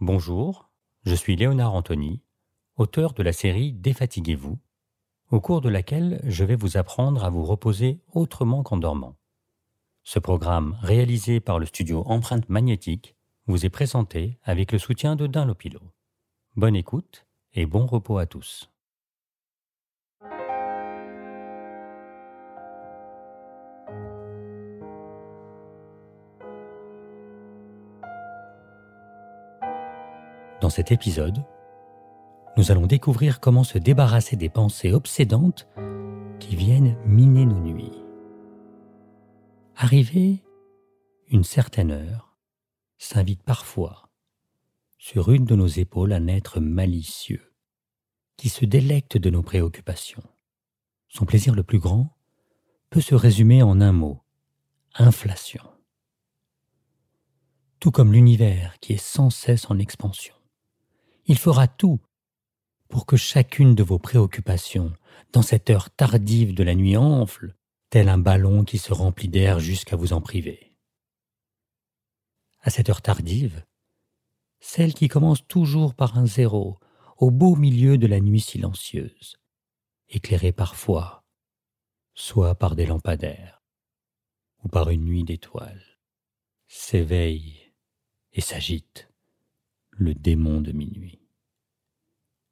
[0.00, 0.70] Bonjour,
[1.02, 2.22] je suis Léonard Anthony,
[2.76, 4.56] auteur de la série Défatiguez-vous,
[5.32, 9.16] au cours de laquelle je vais vous apprendre à vous reposer autrement qu'en dormant.
[10.04, 13.16] Ce programme, réalisé par le studio Empreinte Magnétique,
[13.46, 15.80] vous est présenté avec le soutien de Dunlopilo.
[16.54, 18.70] Bonne écoute et bon repos à tous.
[30.68, 31.46] Dans cet épisode,
[32.58, 35.66] nous allons découvrir comment se débarrasser des pensées obsédantes
[36.40, 38.04] qui viennent miner nos nuits.
[39.76, 40.44] Arrivé
[41.30, 42.36] une certaine heure,
[42.98, 44.10] s'invite parfois
[44.98, 47.54] sur une de nos épaules un être malicieux
[48.36, 50.28] qui se délecte de nos préoccupations.
[51.08, 52.14] Son plaisir le plus grand
[52.90, 54.20] peut se résumer en un mot,
[54.96, 55.64] inflation.
[57.80, 60.34] Tout comme l'univers qui est sans cesse en expansion.
[61.30, 62.00] Il fera tout
[62.88, 64.94] pour que chacune de vos préoccupations,
[65.32, 67.54] dans cette heure tardive de la nuit, enfle,
[67.90, 70.74] tel un ballon qui se remplit d'air jusqu'à vous en priver.
[72.60, 73.62] À cette heure tardive,
[74.58, 76.80] celle qui commence toujours par un zéro,
[77.18, 79.36] au beau milieu de la nuit silencieuse,
[80.08, 81.26] éclairée parfois,
[82.14, 83.62] soit par des lampadaires,
[84.64, 85.98] ou par une nuit d'étoiles,
[86.68, 87.74] s'éveille
[88.32, 89.10] et s'agite
[89.90, 91.17] le démon de minuit.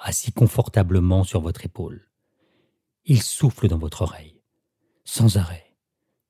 [0.00, 2.08] Assis confortablement sur votre épaule,
[3.04, 4.42] il souffle dans votre oreille,
[5.04, 5.74] sans arrêt,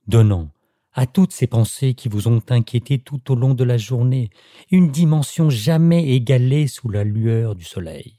[0.07, 0.51] donnant
[0.95, 4.31] à toutes ces pensées qui vous ont inquiété tout au long de la journée
[4.71, 8.17] une dimension jamais égalée sous la lueur du soleil.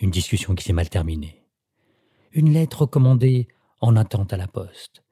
[0.00, 1.46] Une discussion qui s'est mal terminée,
[2.32, 3.46] une lettre commandée
[3.80, 5.04] en attente à la poste,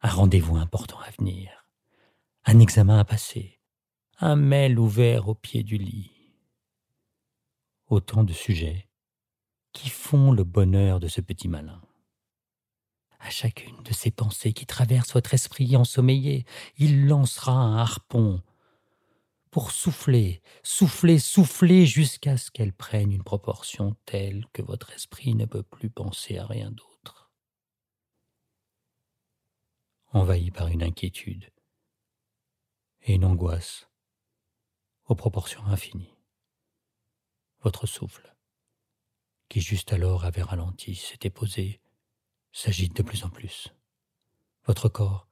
[0.00, 1.66] un rendez-vous important à venir,
[2.46, 3.60] un examen à passer,
[4.18, 6.13] un mail ouvert au pied du lit.
[7.94, 8.88] Autant de sujets
[9.72, 11.80] qui font le bonheur de ce petit malin.
[13.20, 16.44] À chacune de ces pensées qui traversent votre esprit ensommeillé,
[16.76, 18.42] il lancera un harpon
[19.52, 25.46] pour souffler, souffler, souffler jusqu'à ce qu'elle prenne une proportion telle que votre esprit ne
[25.46, 27.30] peut plus penser à rien d'autre.
[30.12, 31.48] Envahi par une inquiétude
[33.02, 33.88] et une angoisse
[35.06, 36.13] aux proportions infinies.
[37.64, 38.34] Votre souffle,
[39.48, 41.80] qui juste alors avait ralenti, s'était posé,
[42.52, 43.74] s'agite de plus en plus.
[44.66, 45.26] Votre corps,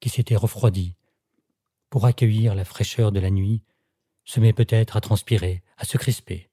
[0.00, 0.94] qui s'était refroidi,
[1.90, 3.62] pour accueillir la fraîcheur de la nuit,
[4.24, 6.48] se met peut-être à transpirer, à se crisper.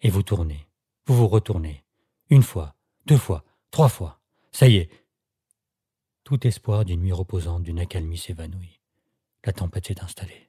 [0.00, 0.68] Et vous tournez,
[1.04, 1.84] vous vous retournez,
[2.30, 4.20] une fois, deux fois, trois fois.
[4.52, 4.90] Ça y est.
[6.24, 8.80] Tout espoir d'une nuit reposante, d'une accalmie s'évanouit.
[9.44, 10.46] La tempête s'est installée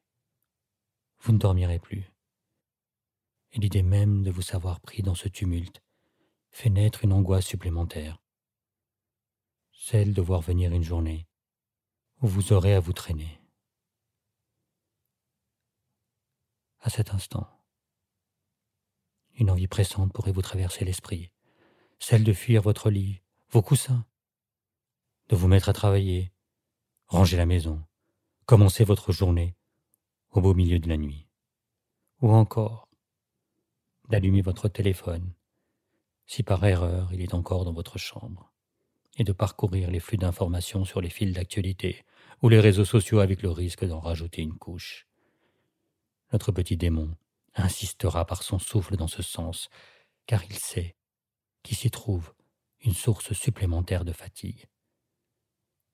[1.21, 2.09] vous ne dormirez plus.
[3.53, 5.81] Et l'idée même de vous savoir pris dans ce tumulte
[6.51, 8.21] fait naître une angoisse supplémentaire,
[9.71, 11.27] celle de voir venir une journée
[12.21, 13.39] où vous aurez à vous traîner.
[16.79, 17.47] À cet instant,
[19.35, 21.31] une envie pressante pourrait vous traverser l'esprit,
[21.99, 24.05] celle de fuir votre lit, vos coussins,
[25.29, 26.31] de vous mettre à travailler,
[27.07, 27.83] ranger la maison,
[28.45, 29.55] commencer votre journée
[30.31, 31.27] au beau milieu de la nuit.
[32.21, 32.86] Ou encore
[34.07, 35.33] d'allumer votre téléphone,
[36.25, 38.51] si par erreur il est encore dans votre chambre,
[39.17, 42.05] et de parcourir les flux d'informations sur les fils d'actualité
[42.41, 45.07] ou les réseaux sociaux avec le risque d'en rajouter une couche.
[46.31, 47.15] Notre petit démon
[47.55, 49.69] insistera par son souffle dans ce sens,
[50.25, 50.95] car il sait
[51.63, 52.33] qu'il s'y trouve
[52.81, 54.67] une source supplémentaire de fatigue,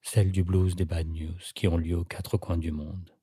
[0.01, 3.15] celle du blues des bad news qui ont lieu aux quatre coins du monde.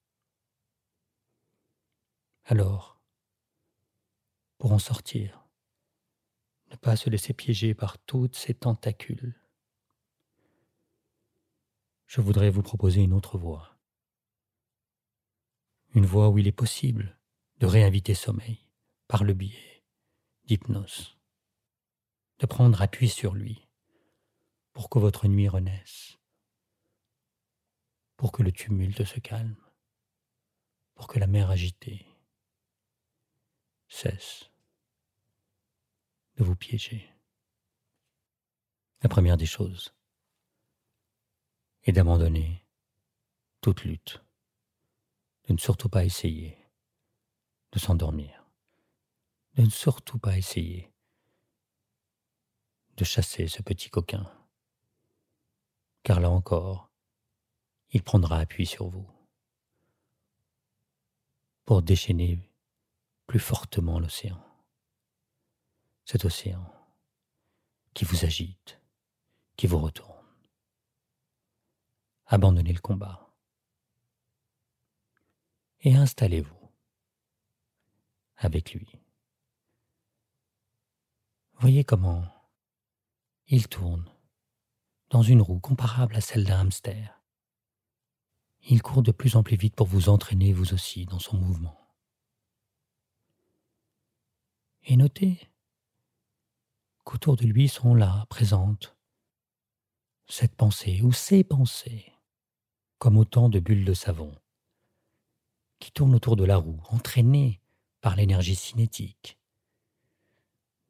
[2.45, 3.00] Alors,
[4.61, 5.43] pour en sortir,
[6.71, 9.35] ne pas se laisser piéger par toutes ces tentacules,
[12.07, 13.79] je voudrais vous proposer une autre voie.
[15.95, 17.19] Une voie où il est possible
[17.59, 18.67] de réinviter sommeil
[19.09, 19.83] par le biais
[20.45, 21.17] d'hypnose,
[22.39, 23.67] de prendre appui sur lui
[24.75, 26.19] pour que votre nuit renaisse,
[28.19, 29.57] pour que le tumulte se calme,
[30.95, 32.10] pour que la mer agitée
[33.91, 34.51] cesse
[36.37, 37.15] de vous piéger.
[39.03, 39.93] La première des choses
[41.83, 42.65] est d'abandonner
[43.61, 44.23] toute lutte,
[45.49, 46.57] de ne surtout pas essayer
[47.73, 48.47] de s'endormir,
[49.55, 50.91] de ne surtout pas essayer
[52.97, 54.31] de chasser ce petit coquin,
[56.03, 56.91] car là encore,
[57.91, 59.07] il prendra appui sur vous.
[61.71, 62.41] pour déchaîner
[63.31, 64.45] plus fortement l'océan.
[66.05, 66.67] Cet océan
[67.95, 68.81] qui vous agite,
[69.57, 70.27] qui vous retourne.
[72.27, 73.33] Abandonnez le combat
[75.83, 76.73] et installez-vous
[78.35, 78.91] avec lui.
[81.61, 82.25] Voyez comment
[83.47, 84.11] il tourne
[85.11, 87.23] dans une roue comparable à celle d'un hamster.
[88.63, 91.80] Il court de plus en plus vite pour vous entraîner vous aussi dans son mouvement.
[94.85, 95.51] Et notez
[97.05, 98.97] qu'autour de lui sont là, présentes,
[100.27, 102.13] cette pensée ou ces pensées,
[102.99, 104.35] comme autant de bulles de savon,
[105.79, 107.61] qui tournent autour de la roue, entraînées
[108.01, 109.39] par l'énergie cinétique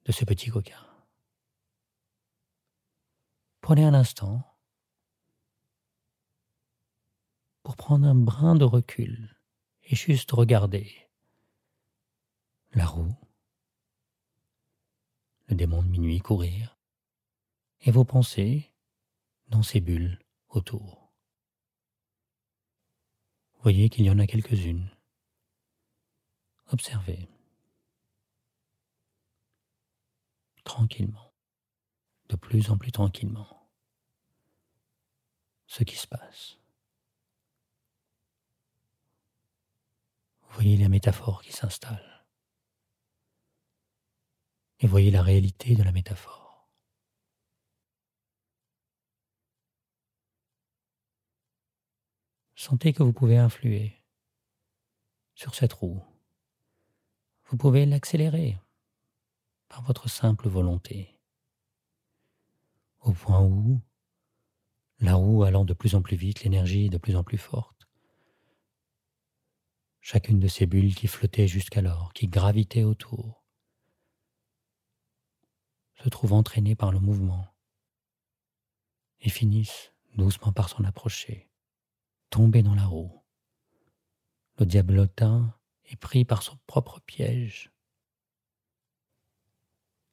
[0.05, 0.87] de ce petit coquin.
[3.61, 4.43] Prenez un instant
[7.63, 9.37] pour prendre un brin de recul
[9.85, 11.09] et juste regarder
[12.73, 13.15] la roue,
[15.51, 16.79] le démon de minuit courir,
[17.81, 18.73] et vos pensées
[19.49, 21.13] dans ces bulles autour.
[23.63, 24.89] Voyez qu'il y en a quelques-unes.
[26.69, 27.29] Observez.
[30.65, 31.35] Tranquillement.
[32.29, 33.69] De plus en plus tranquillement.
[35.67, 36.59] Ce qui se passe.
[40.51, 42.10] Voyez la métaphore qui s'installe.
[44.81, 46.41] Et voyez la réalité de la métaphore.
[52.55, 53.95] Sentez que vous pouvez influer
[55.35, 56.03] sur cette roue.
[57.45, 58.59] Vous pouvez l'accélérer
[59.69, 61.19] par votre simple volonté.
[63.01, 63.81] Au point où,
[64.99, 67.89] la roue allant de plus en plus vite, l'énergie de plus en plus forte,
[70.01, 73.40] chacune de ces bulles qui flottaient jusqu'alors, qui gravitaient autour,
[76.03, 77.47] se trouvent entraînées par le mouvement
[79.21, 81.51] et finissent doucement par s'en approcher,
[82.31, 83.23] tomber dans la roue.
[84.59, 85.55] Le diablotin
[85.85, 87.73] est pris par son propre piège.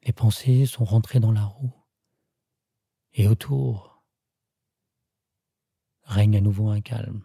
[0.03, 1.73] Les pensées sont rentrées dans la roue
[3.13, 4.03] et autour
[6.03, 7.23] règne à nouveau un calme.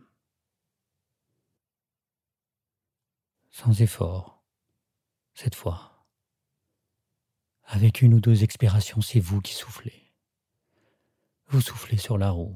[3.53, 4.43] sans effort,
[5.35, 5.92] cette fois.
[7.75, 10.13] Avec une ou deux expirations, c'est vous qui soufflez.
[11.47, 12.55] Vous soufflez sur la roue.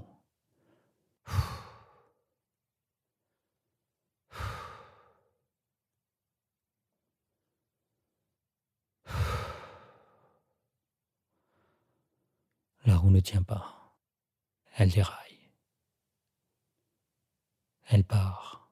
[12.84, 13.96] La roue ne tient pas.
[14.74, 15.50] Elle déraille.
[17.84, 18.70] Elle part.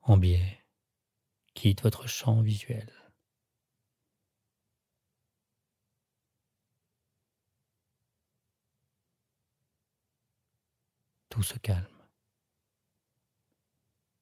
[0.00, 0.64] En biais
[1.52, 3.05] quitte votre champ visuel.
[11.36, 11.84] Tout se calme,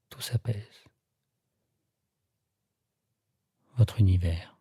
[0.09, 0.83] tout s'apaise.
[3.77, 4.59] Votre univers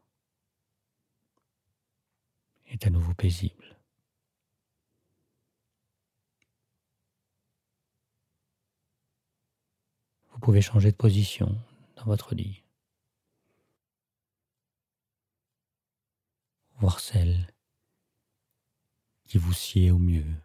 [2.67, 3.75] est à nouveau paisible.
[10.29, 11.59] Vous pouvez changer de position
[11.95, 12.62] dans votre lit.
[16.75, 17.51] voir celle
[19.25, 20.42] qui vous sied au mieux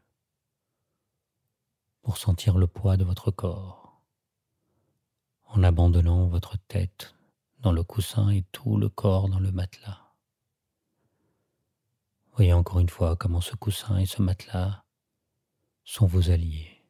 [2.08, 4.00] pour sentir le poids de votre corps
[5.44, 7.14] en abandonnant votre tête
[7.58, 10.14] dans le coussin et tout le corps dans le matelas.
[12.32, 14.86] Voyez encore une fois comment ce coussin et ce matelas
[15.84, 16.82] sont vos alliés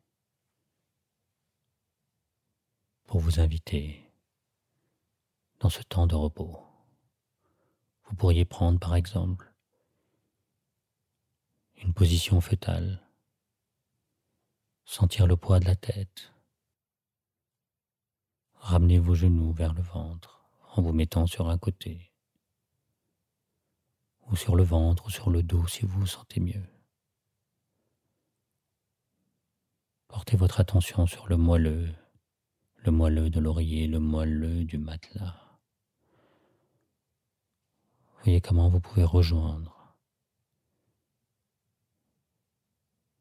[3.06, 4.12] pour vous inviter
[5.58, 6.62] dans ce temps de repos.
[8.04, 9.52] Vous pourriez prendre par exemple
[11.74, 13.07] une position fœtale,
[14.98, 16.32] sentir le poids de la tête,
[18.54, 22.12] ramener vos genoux vers le ventre en vous mettant sur un côté,
[24.26, 26.66] ou sur le ventre ou sur le dos si vous vous sentez mieux.
[30.08, 31.94] Portez votre attention sur le moelleux,
[32.78, 35.60] le moelleux de l'oreiller, le moelleux du matelas.
[38.24, 39.94] Voyez comment vous pouvez rejoindre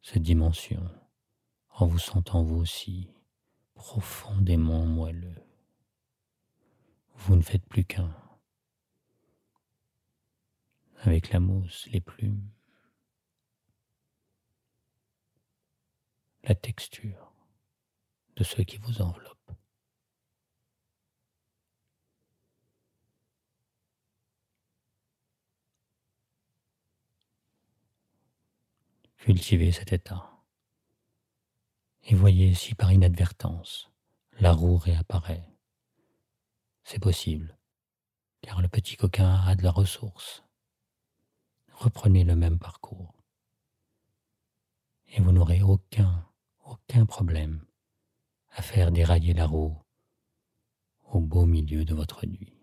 [0.02, 0.90] cette dimension
[1.80, 3.08] en vous sentant vous aussi
[3.76, 5.44] profondément moelleux.
[7.14, 8.16] Vous ne faites plus qu'un
[11.02, 12.50] avec la mousse, les plumes,
[16.44, 17.32] la texture
[18.36, 19.52] de ce qui vous enveloppe.
[29.18, 30.37] Cultivez cet état.
[32.10, 33.92] Et voyez si par inadvertance
[34.40, 35.46] la roue réapparaît.
[36.86, 37.58] C'est possible,
[38.42, 40.46] car le petit coquin a de la ressource.
[41.74, 43.14] Reprenez le même parcours.
[45.08, 46.26] Et vous n'aurez aucun,
[46.64, 47.66] aucun problème
[48.52, 49.78] à faire dérailler la roue
[51.12, 52.54] au beau milieu de votre nuit.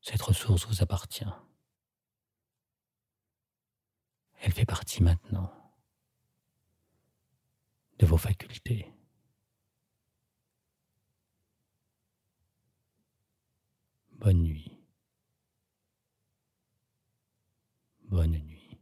[0.00, 1.32] Cette ressource vous appartient.
[4.40, 5.59] Elle fait partie maintenant
[8.00, 8.90] de vos facultés.
[14.12, 14.78] Bonne nuit.
[18.04, 18.78] Bonne nuit.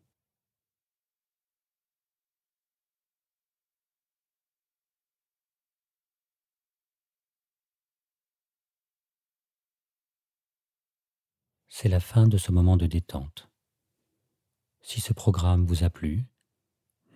[11.68, 13.48] C'est la fin de ce moment de détente.
[14.80, 16.24] Si ce programme vous a plu,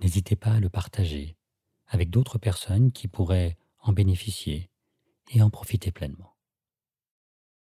[0.01, 1.37] n'hésitez pas à le partager
[1.93, 4.71] avec d'autres personnes qui pourraient en bénéficier
[5.31, 6.32] et en profiter pleinement.